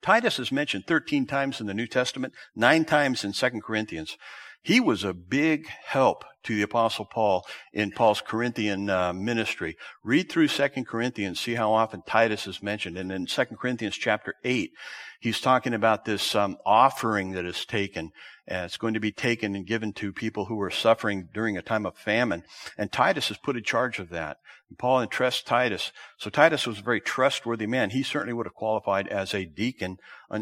[0.00, 4.16] Titus is mentioned 13 times in the New Testament, nine times in 2 Corinthians.
[4.62, 9.76] He was a big help to the apostle Paul in Paul's Corinthian uh, ministry.
[10.02, 12.96] Read through 2 Corinthians, see how often Titus is mentioned.
[12.96, 14.72] And in 2 Corinthians chapter 8,
[15.20, 18.12] he's talking about this um, offering that is taken.
[18.46, 21.62] And it's going to be taken and given to people who are suffering during a
[21.62, 22.44] time of famine.
[22.78, 24.38] And Titus is put in charge of that.
[24.70, 25.92] And Paul entrusts Titus.
[26.16, 27.90] So Titus was a very trustworthy man.
[27.90, 29.98] He certainly would have qualified as a deacon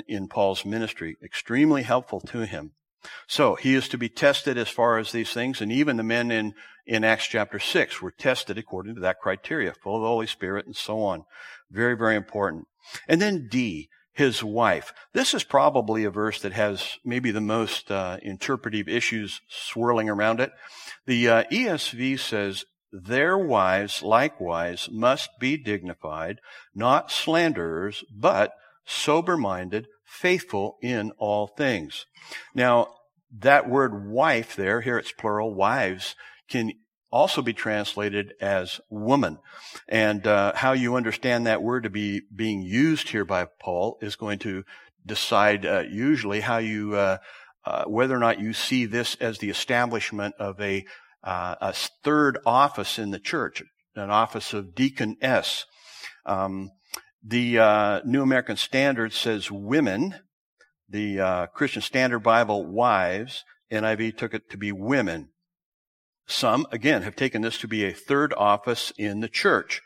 [0.07, 1.17] in Paul's ministry.
[1.21, 2.73] Extremely helpful to him.
[3.27, 6.31] So he is to be tested as far as these things, and even the men
[6.31, 6.55] in,
[6.87, 10.67] in Acts chapter 6 were tested according to that criteria, full of the Holy Spirit
[10.67, 11.25] and so on.
[11.71, 12.67] Very, very important.
[13.09, 14.95] And then D, his wife.
[15.13, 20.41] This is probably a verse that has maybe the most uh, interpretive issues swirling around
[20.41, 20.53] it.
[21.05, 26.41] The uh, ESV says, their wives likewise must be dignified,
[26.75, 28.53] not slanderers, but
[28.87, 32.07] sober-minded, faithful in all things.
[32.55, 32.95] Now,
[33.41, 36.15] that word wife there, here it's plural, wives,
[36.49, 36.73] can
[37.11, 39.39] also be translated as woman.
[39.89, 44.17] And uh, how you understand that word to be being used here by Paul is
[44.17, 44.65] going to
[45.05, 47.19] decide uh, usually how you, uh,
[47.65, 50.85] uh whether or not you see this as the establishment of a,
[51.23, 53.63] uh, a third office in the church,
[53.95, 55.65] an office of deaconess.
[56.25, 56.71] Um,
[57.23, 60.15] the uh, New American Standard says women,
[60.89, 63.45] the uh, Christian Standard Bible, wives.
[63.73, 65.31] NIV took it to be women.
[66.27, 69.83] Some, again, have taken this to be a third office in the church.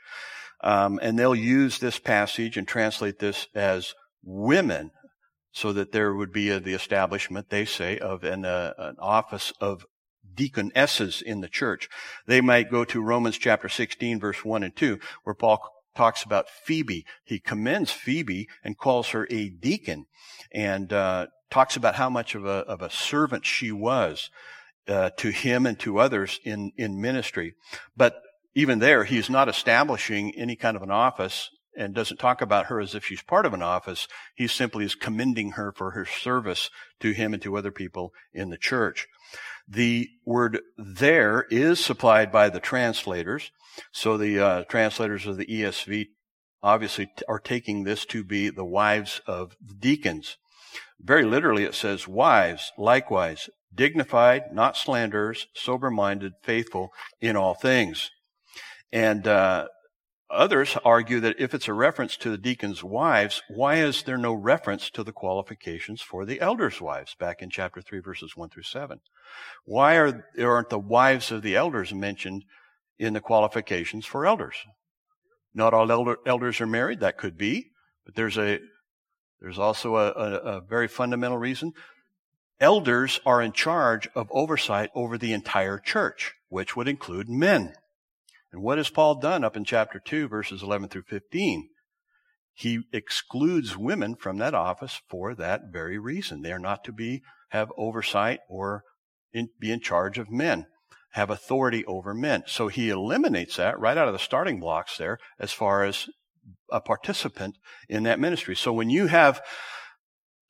[0.63, 4.91] Um, and they'll use this passage and translate this as women
[5.53, 9.53] so that there would be a, the establishment, they say, of an, uh, an office
[9.61, 9.87] of
[10.35, 11.89] deaconesses in the church.
[12.27, 15.61] They might go to Romans chapter 16 verse 1 and 2 where Paul
[15.95, 17.05] talks about Phoebe.
[17.25, 20.07] He commends Phoebe and calls her a deacon
[20.53, 24.31] and uh, talks about how much of a, of a servant she was
[24.89, 27.55] uh, to him and to others in, in ministry.
[27.97, 28.23] But
[28.55, 32.81] even there, he's not establishing any kind of an office and doesn't talk about her
[32.81, 34.09] as if she's part of an office.
[34.35, 38.51] He simply is commending her for her service to him and to other people in
[38.51, 39.07] the church.
[39.69, 43.53] The word there is supplied by the translators.
[43.93, 46.09] So the uh, translators of the ESV
[46.63, 50.37] obviously t- are taking this to be the wives of deacons.
[51.01, 58.11] Very literally, it says, wives, likewise, dignified, not slanderers, sober minded, faithful in all things.
[58.93, 59.69] And uh,
[60.31, 64.33] others argue that if it's a reference to the deacons' wives, why is there no
[64.33, 68.63] reference to the qualifications for the elders' wives back in chapter 3, verses 1 through
[68.63, 69.01] 7?
[69.65, 72.45] Why are, aren't the wives of the elders mentioned
[72.99, 74.57] in the qualifications for elders?
[75.55, 77.71] Not all elder, elders are married, that could be,
[78.05, 78.61] but there's a
[79.41, 81.73] there's also a, a, a very fundamental reason
[82.61, 87.75] elders are in charge of oversight over the entire church, which would include men.
[88.53, 91.69] And what has Paul done up in chapter 2, verses 11 through 15?
[92.53, 96.43] He excludes women from that office for that very reason.
[96.43, 98.85] They are not to be, have oversight or
[99.33, 100.67] in, be in charge of men,
[101.13, 102.43] have authority over men.
[102.47, 106.09] So he eliminates that right out of the starting blocks there as far as
[106.71, 107.57] a participant
[107.89, 108.57] in that ministry.
[108.57, 109.41] So when you have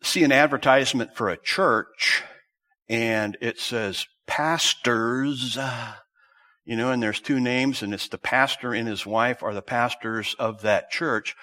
[0.03, 2.23] see an advertisement for a church
[2.89, 5.59] and it says pastors,
[6.65, 9.63] you know, and there's two names and it's the pastor and his wife are the
[9.63, 11.35] pastors of that church.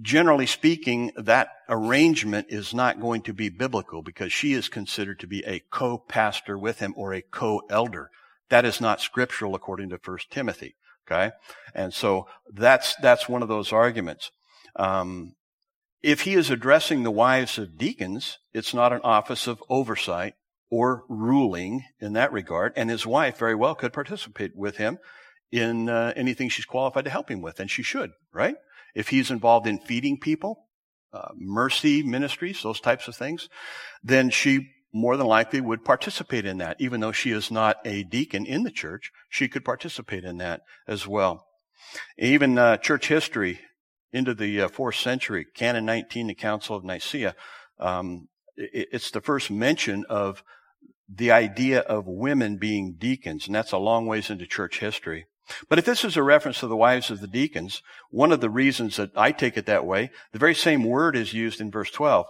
[0.00, 5.26] Generally speaking, that arrangement is not going to be biblical because she is considered to
[5.26, 8.10] be a co-pastor with him or a co-elder.
[8.50, 10.76] That is not scriptural according to 1 Timothy.
[11.06, 11.32] Okay?
[11.74, 14.30] And so that's, that's one of those arguments.
[14.76, 15.34] Um,
[16.02, 20.34] if he is addressing the wives of deacons, it's not an office of oversight
[20.70, 24.98] or ruling in that regard, and his wife very well could participate with him
[25.50, 28.54] in uh, anything she's qualified to help him with, and she should, right?
[28.94, 30.68] If he's involved in feeding people,
[31.12, 33.48] uh, mercy ministries, those types of things,
[34.02, 36.76] then she more than likely would participate in that.
[36.80, 40.62] Even though she is not a deacon in the church, she could participate in that
[40.86, 41.46] as well.
[42.18, 43.60] Even uh, church history
[44.12, 47.34] into the uh, fourth century, Canon 19, the Council of Nicaea,
[47.78, 50.42] um, it, it's the first mention of
[51.12, 55.26] the idea of women being deacons, and that's a long ways into church history.
[55.68, 58.50] But if this is a reference to the wives of the deacons, one of the
[58.50, 61.90] reasons that I take it that way, the very same word is used in verse
[61.90, 62.26] 12.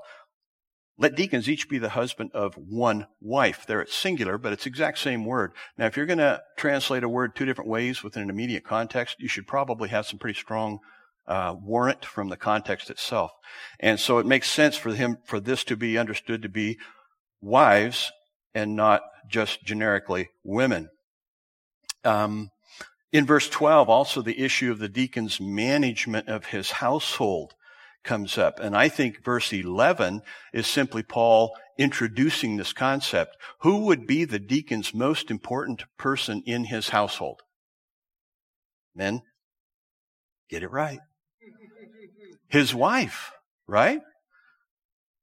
[0.97, 3.67] Let deacons each be the husband of one wife.
[3.67, 5.53] There it's singular, but it's exact same word.
[5.79, 9.17] Now, if you're going to translate a word two different ways within an immediate context,
[9.19, 10.79] you should probably have some pretty strong
[11.27, 13.31] uh, warrant from the context itself.
[13.79, 16.79] And so it makes sense for him, for this to be understood to be
[17.41, 18.13] wives
[18.55, 20.89] and not just generically women.
[22.05, 22.51] Um,
[23.13, 27.55] in verse 12, also the issue of the deacon's management of his household
[28.05, 28.61] comes up.
[28.61, 30.23] And I think verse 11
[30.53, 33.37] is simply Paul introducing this concept.
[33.61, 37.43] Who would be the deacon's most important person in his household?
[38.95, 39.23] Men,
[40.49, 41.01] get it right.
[42.49, 43.33] His wife,
[43.67, 44.01] right?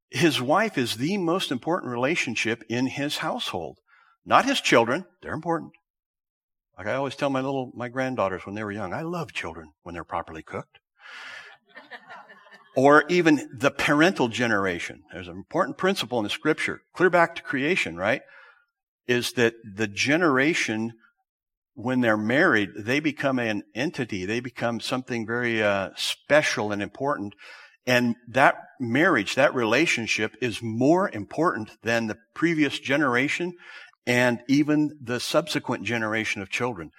[0.09, 3.79] His wife is the most important relationship in his household.
[4.25, 5.05] Not his children.
[5.21, 5.71] They're important.
[6.77, 9.71] Like I always tell my little, my granddaughters when they were young, I love children
[9.83, 10.79] when they're properly cooked.
[12.75, 15.01] or even the parental generation.
[15.11, 18.21] There's an important principle in the scripture, clear back to creation, right?
[19.07, 20.93] Is that the generation,
[21.73, 24.25] when they're married, they become an entity.
[24.25, 27.33] They become something very uh, special and important.
[27.87, 33.53] And that marriage, that relationship is more important than the previous generation
[34.05, 36.91] and even the subsequent generation of children.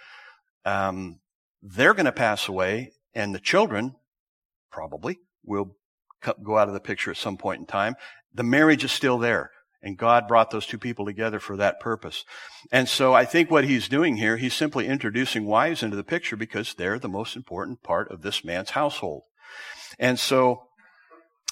[0.64, 1.20] Um,
[1.62, 3.94] they're going to pass away, and the children
[4.72, 5.76] probably will
[6.42, 7.94] go out of the picture at some point in time.
[8.32, 9.50] The marriage is still there.
[9.80, 12.24] And God brought those two people together for that purpose.
[12.72, 16.36] And so I think what he's doing here, he's simply introducing wives into the picture
[16.36, 19.22] because they're the most important part of this man's household.
[19.96, 20.67] And so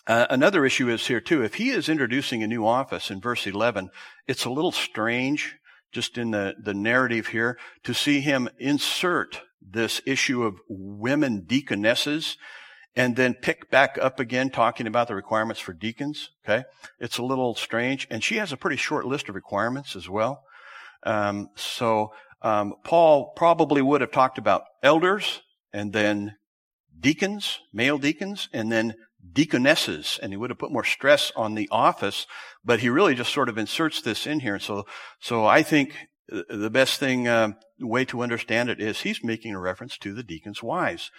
[0.07, 1.43] uh, another issue is here too.
[1.43, 3.91] If he is introducing a new office in verse 11,
[4.27, 5.57] it's a little strange
[5.93, 12.37] just in the, the narrative here to see him insert this issue of women deaconesses
[12.95, 16.31] and then pick back up again talking about the requirements for deacons.
[16.45, 16.65] Okay.
[16.99, 18.07] It's a little strange.
[18.11, 20.43] And she has a pretty short list of requirements as well.
[21.03, 25.43] Um, so, um, Paul probably would have talked about elders
[25.73, 26.37] and then
[26.99, 28.95] deacons, male deacons, and then
[29.33, 32.27] deaconesses, and he would have put more stress on the office,
[32.64, 34.59] but he really just sort of inserts this in here.
[34.59, 34.87] So,
[35.20, 35.95] so I think
[36.29, 40.22] the best thing, uh, way to understand it is he's making a reference to the
[40.22, 41.11] deacons' wives.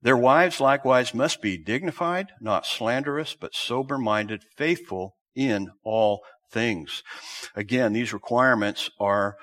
[0.00, 7.02] Their wives likewise must be dignified, not slanderous, but sober minded, faithful in all things.
[7.54, 9.36] Again, these requirements are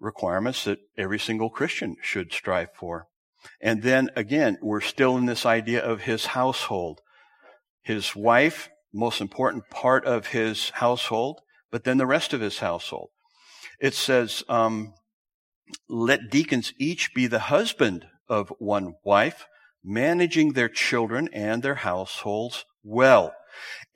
[0.00, 3.06] requirements that every single Christian should strive for.
[3.60, 7.00] And then again, we're still in this idea of his household
[7.86, 13.10] his wife, most important part of his household, but then the rest of his household.
[13.80, 14.92] It says, um,
[15.88, 19.46] let deacons each be the husband of one wife,
[19.84, 23.32] managing their children and their households well.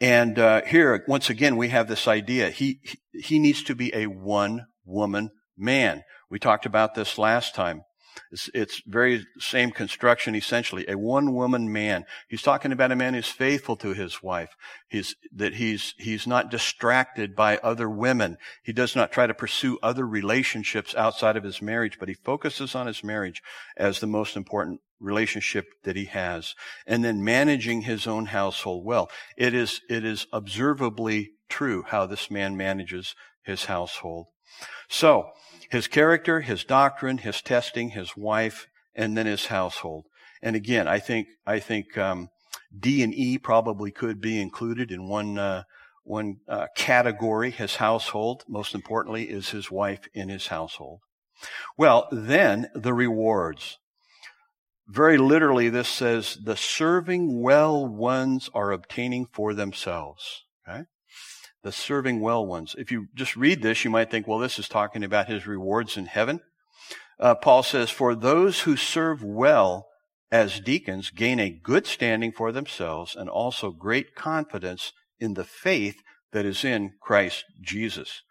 [0.00, 2.50] And uh, here, once again, we have this idea.
[2.50, 2.80] He
[3.12, 6.04] he needs to be a one woman man.
[6.30, 7.82] We talked about this last time.
[8.30, 10.84] It's, it's very same construction essentially.
[10.88, 12.04] A one woman man.
[12.28, 14.54] He's talking about a man who's faithful to his wife.
[14.88, 18.36] He's, that he's, he's not distracted by other women.
[18.62, 22.74] He does not try to pursue other relationships outside of his marriage, but he focuses
[22.74, 23.42] on his marriage
[23.76, 26.54] as the most important relationship that he has.
[26.86, 29.10] And then managing his own household well.
[29.36, 34.26] It is, it is observably true how this man manages his household.
[34.88, 35.30] So,
[35.70, 40.06] his character, his doctrine, his testing, his wife, and then his household.
[40.42, 42.28] And again, I think I think um,
[42.78, 45.62] D and E probably could be included in one uh,
[46.02, 47.50] one uh, category.
[47.50, 51.00] His household, most importantly, is his wife in his household.
[51.76, 53.78] Well, then the rewards.
[54.88, 60.44] Very literally, this says the serving well ones are obtaining for themselves.
[60.68, 60.82] Okay?
[61.62, 62.74] The serving well ones.
[62.78, 65.96] If you just read this, you might think, well, this is talking about his rewards
[65.96, 66.40] in heaven.
[67.18, 69.86] Uh, Paul says, for those who serve well
[70.32, 75.96] as deacons gain a good standing for themselves and also great confidence in the faith
[76.32, 78.22] that is in Christ Jesus.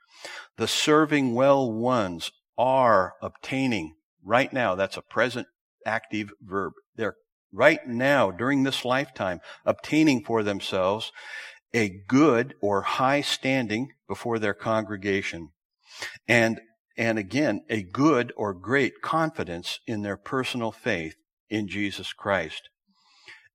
[0.57, 4.75] The serving well ones are obtaining right now.
[4.75, 5.47] That's a present
[5.85, 6.73] active verb.
[6.95, 7.15] They're
[7.51, 11.11] right now, during this lifetime, obtaining for themselves
[11.73, 15.49] a good or high standing before their congregation.
[16.27, 16.61] And,
[16.97, 21.15] and again, a good or great confidence in their personal faith
[21.49, 22.69] in Jesus Christ.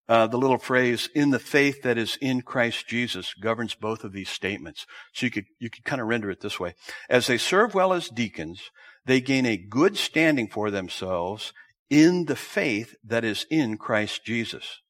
[0.07, 4.13] Uh, the little phrase "in the faith that is in Christ Jesus" governs both of
[4.13, 4.85] these statements.
[5.15, 6.75] So you could you could kind of render it this way:
[7.09, 8.71] as they serve well as deacons,
[9.07, 11.55] they gain a good standing for themselves
[11.89, 14.83] in the faith that is in Christ Jesus.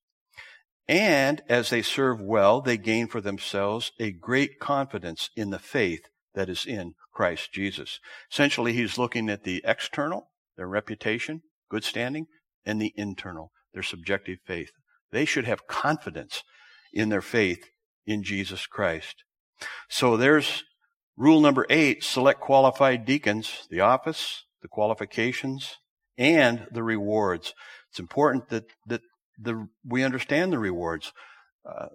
[0.86, 6.08] And as they serve well, they gain for themselves a great confidence in the faith
[6.34, 8.00] that is in Christ Jesus.
[8.30, 12.26] Essentially, he's looking at the external, their reputation, good standing,
[12.66, 14.72] and the internal, their subjective faith.
[15.10, 16.42] They should have confidence
[16.92, 17.70] in their faith
[18.06, 19.24] in Jesus Christ.
[19.88, 20.64] So there's
[21.16, 25.76] rule number eight, select qualified deacons, the office, the qualifications,
[26.18, 27.54] and the rewards.
[27.90, 29.02] It's important that, that
[29.38, 31.12] the, we understand the rewards.
[31.66, 31.86] Uh,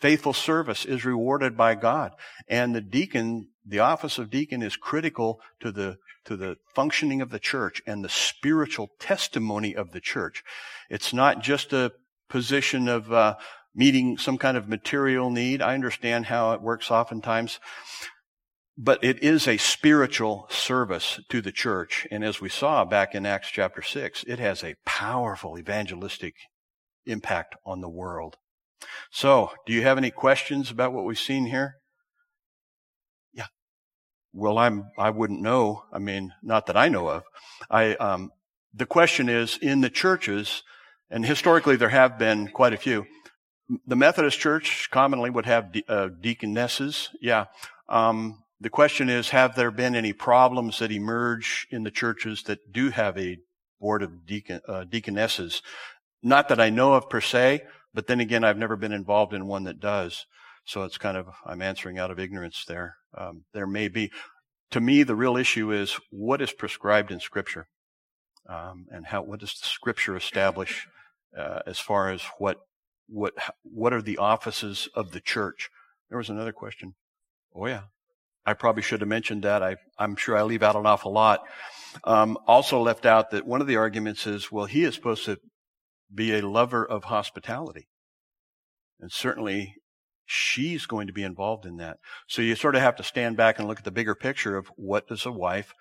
[0.00, 2.12] faithful service is rewarded by God.
[2.48, 7.30] And the deacon, the office of deacon is critical to the, to the functioning of
[7.30, 10.42] the church and the spiritual testimony of the church.
[10.90, 11.92] It's not just a
[12.28, 13.36] position of, uh,
[13.74, 15.62] meeting some kind of material need.
[15.62, 17.58] I understand how it works oftentimes.
[18.76, 22.06] But it is a spiritual service to the church.
[22.10, 26.34] And as we saw back in Acts chapter 6, it has a powerful evangelistic
[27.06, 28.36] impact on the world.
[29.10, 31.76] So, do you have any questions about what we've seen here?
[33.32, 33.46] Yeah.
[34.32, 35.84] Well, I'm, I wouldn't know.
[35.92, 37.22] I mean, not that I know of.
[37.70, 38.30] I, um,
[38.74, 40.62] the question is in the churches,
[41.10, 43.06] and historically there have been quite a few.
[43.86, 47.10] The Methodist Church commonly would have de- uh, deaconesses.
[47.20, 47.46] Yeah.
[47.88, 52.72] Um, the question is, have there been any problems that emerge in the churches that
[52.72, 53.38] do have a
[53.80, 55.62] board of deacon, uh, deaconesses?
[56.22, 57.62] Not that I know of per se,
[57.94, 60.26] but then again, I've never been involved in one that does.
[60.64, 62.96] So it's kind of, I'm answering out of ignorance there.
[63.16, 64.10] Um, there may be.
[64.70, 67.66] To me, the real issue is what is prescribed in Scripture,
[68.48, 70.86] um, and how what does the Scripture establish
[71.36, 72.56] uh, as far as what
[73.06, 75.68] what what are the offices of the church?
[76.08, 76.94] There was another question.
[77.54, 77.82] Oh yeah,
[78.46, 79.62] I probably should have mentioned that.
[79.62, 81.40] I, am sure I leave out an awful lot.
[82.04, 85.38] Um, also left out that one of the arguments is, well, he is supposed to
[86.14, 87.88] be a lover of hospitality.
[89.00, 89.74] And certainly
[90.24, 91.98] she's going to be involved in that.
[92.26, 94.68] So you sort of have to stand back and look at the bigger picture of
[94.76, 95.74] what does a wife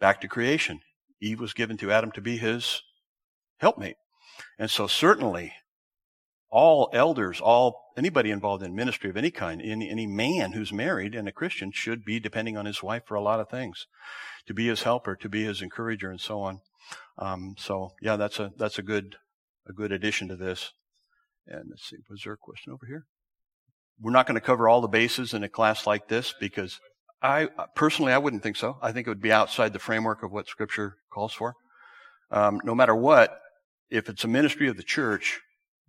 [0.00, 0.80] back to creation.
[1.20, 2.82] Eve was given to Adam to be his
[3.58, 3.96] helpmate.
[4.58, 5.52] And so certainly
[6.50, 11.14] all elders, all anybody involved in ministry of any kind, any, any man who's married
[11.14, 13.86] and a Christian should be depending on his wife for a lot of things,
[14.46, 16.60] to be his helper, to be his encourager, and so on.
[17.18, 19.16] Um, so yeah, that's a that's a good
[19.68, 20.72] a good addition to this.
[21.46, 23.06] And let's see, was there a question over here?
[24.00, 26.80] We're not going to cover all the bases in a class like this because
[27.22, 28.76] I personally I wouldn't think so.
[28.82, 31.54] I think it would be outside the framework of what Scripture calls for.
[32.30, 33.38] Um, no matter what,
[33.90, 35.40] if it's a ministry of the church,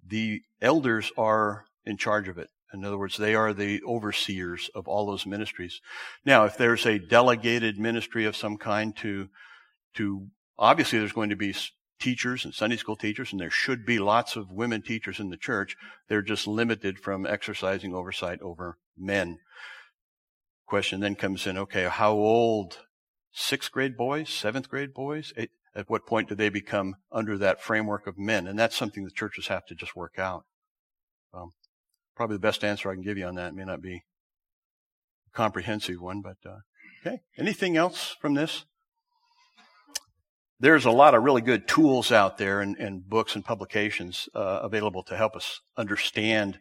[0.06, 2.50] the elders are in charge of it.
[2.74, 5.80] In other words, they are the overseers of all those ministries.
[6.26, 9.30] Now, if there's a delegated ministry of some kind to,
[9.96, 11.56] to, obviously there's going to be
[12.00, 15.38] teachers and Sunday school teachers, and there should be lots of women teachers in the
[15.38, 15.76] church.
[16.10, 19.40] They're just limited from exercising oversight over men.
[20.66, 22.80] Question then comes in, okay, how old?
[23.38, 27.62] Sixth grade boys, seventh grade boys, eight, at what point do they become under that
[27.62, 28.48] framework of men?
[28.48, 30.46] And that's something the churches have to just work out.
[31.34, 31.52] Um,
[32.16, 36.00] probably the best answer I can give you on that may not be a comprehensive
[36.00, 36.60] one, but uh,
[37.06, 37.20] okay.
[37.38, 38.64] Anything else from this?
[40.60, 44.60] There's a lot of really good tools out there and, and books and publications uh,
[44.64, 46.60] available to help us understand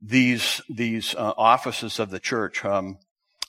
[0.00, 2.64] these these uh, offices of the church.
[2.64, 2.98] Um,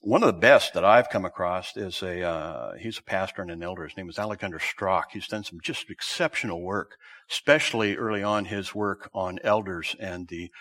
[0.01, 3.49] one of the best that I've come across is a uh, he's a pastor and
[3.49, 3.85] an elder.
[3.85, 5.11] His name is Alexander Strauch.
[5.11, 6.97] He's done some just exceptional work,
[7.29, 10.51] especially early on his work on elders and the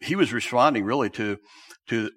[0.00, 1.38] he was responding really to
[1.88, 2.10] to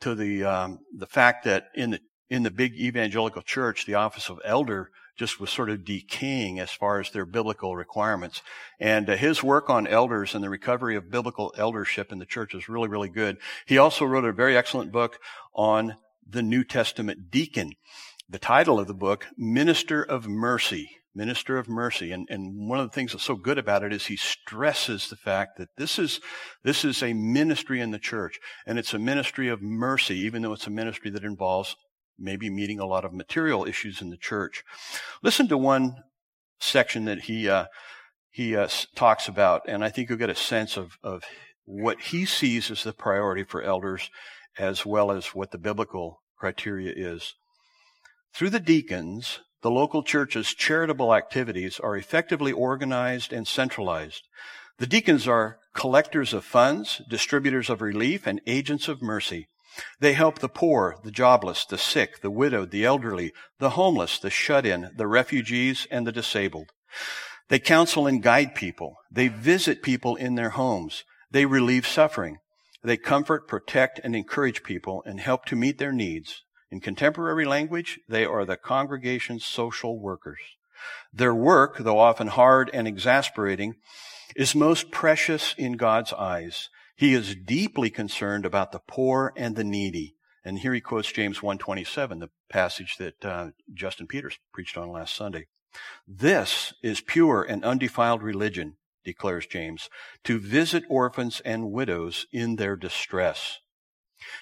[0.00, 2.00] to the um, the fact that in the
[2.30, 6.70] in the big evangelical church, the office of elder just was sort of decaying as
[6.70, 8.40] far as their biblical requirements.
[8.78, 12.54] And uh, his work on elders and the recovery of biblical eldership in the church
[12.54, 13.36] is really, really good.
[13.66, 15.18] He also wrote a very excellent book
[15.54, 17.72] on the New Testament deacon.
[18.30, 20.88] The title of the book, Minister of Mercy.
[21.14, 22.12] minister of mercy.
[22.12, 25.16] And, and one of the things that's so good about it is he stresses the
[25.16, 26.20] fact that this is,
[26.62, 30.52] this is a ministry in the church, and it's a ministry of mercy, even though
[30.52, 31.74] it's a ministry that involves
[32.20, 34.62] maybe meeting a lot of material issues in the church.
[35.22, 35.96] Listen to one
[36.60, 37.66] section that he, uh,
[38.30, 41.24] he uh, talks about, and I think you'll get a sense of, of
[41.64, 44.10] what he sees as the priority for elders,
[44.58, 47.34] as well as what the biblical criteria is.
[48.34, 54.22] Through the deacons, the local church's charitable activities are effectively organized and centralized.
[54.78, 59.48] The deacons are collectors of funds, distributors of relief, and agents of mercy.
[60.00, 64.30] They help the poor, the jobless, the sick, the widowed, the elderly, the homeless, the
[64.30, 66.70] shut in, the refugees, and the disabled.
[67.48, 68.96] They counsel and guide people.
[69.10, 71.04] They visit people in their homes.
[71.30, 72.38] They relieve suffering.
[72.82, 76.42] They comfort, protect, and encourage people and help to meet their needs.
[76.70, 80.38] In contemporary language, they are the congregation's social workers.
[81.12, 83.74] Their work, though often hard and exasperating,
[84.36, 86.68] is most precious in God's eyes.
[87.00, 90.16] He is deeply concerned about the poor and the needy.
[90.44, 95.16] And here he quotes James 127, the passage that uh, Justin Peters preached on last
[95.16, 95.46] Sunday.
[96.06, 99.88] This is pure and undefiled religion, declares James,
[100.24, 103.60] to visit orphans and widows in their distress.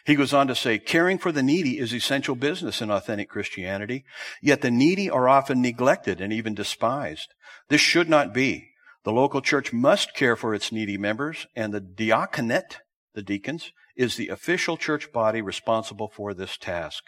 [0.05, 4.05] He goes on to say, caring for the needy is essential business in authentic Christianity,
[4.43, 7.35] yet the needy are often neglected and even despised.
[7.69, 8.71] This should not be.
[9.05, 12.80] The local church must care for its needy members, and the diaconate,
[13.14, 17.05] the deacons, is the official church body responsible for this task.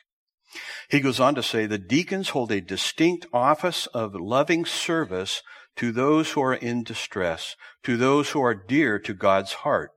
[0.89, 5.43] He goes on to say, the deacons hold a distinct office of loving service
[5.77, 9.93] to those who are in distress, to those who are dear to God's heart.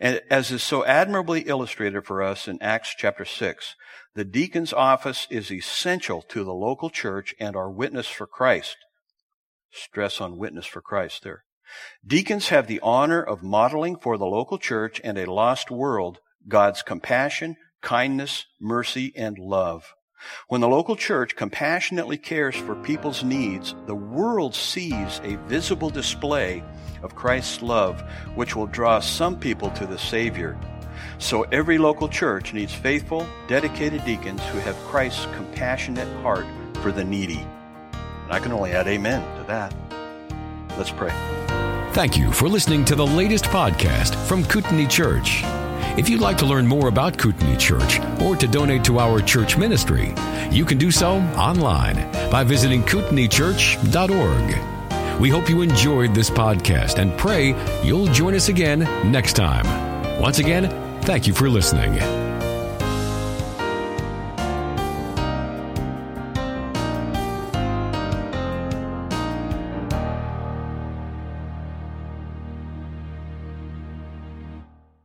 [0.00, 3.76] And as is so admirably illustrated for us in Acts chapter 6,
[4.14, 8.76] the deacon's office is essential to the local church and our witness for Christ.
[9.70, 11.44] Stress on witness for Christ there.
[12.06, 16.82] Deacons have the honor of modeling for the local church and a lost world God's
[16.82, 19.94] compassion, kindness, mercy, and love.
[20.48, 26.64] When the local church compassionately cares for people's needs, the world sees a visible display
[27.02, 28.00] of Christ's love,
[28.34, 30.58] which will draw some people to the Savior.
[31.18, 36.46] So every local church needs faithful, dedicated deacons who have Christ's compassionate heart
[36.82, 37.46] for the needy.
[38.28, 39.74] And I can only add amen to that.
[40.76, 41.14] Let's pray.
[41.94, 45.40] Thank you for listening to the latest podcast from Kootenai Church.
[45.96, 49.56] If you'd like to learn more about Kootenai Church or to donate to our church
[49.56, 50.12] ministry,
[50.50, 51.96] you can do so online
[52.30, 55.18] by visiting kootenaichurch.org.
[55.18, 59.64] We hope you enjoyed this podcast and pray you'll join us again next time.
[60.20, 60.68] Once again,
[61.00, 62.27] thank you for listening.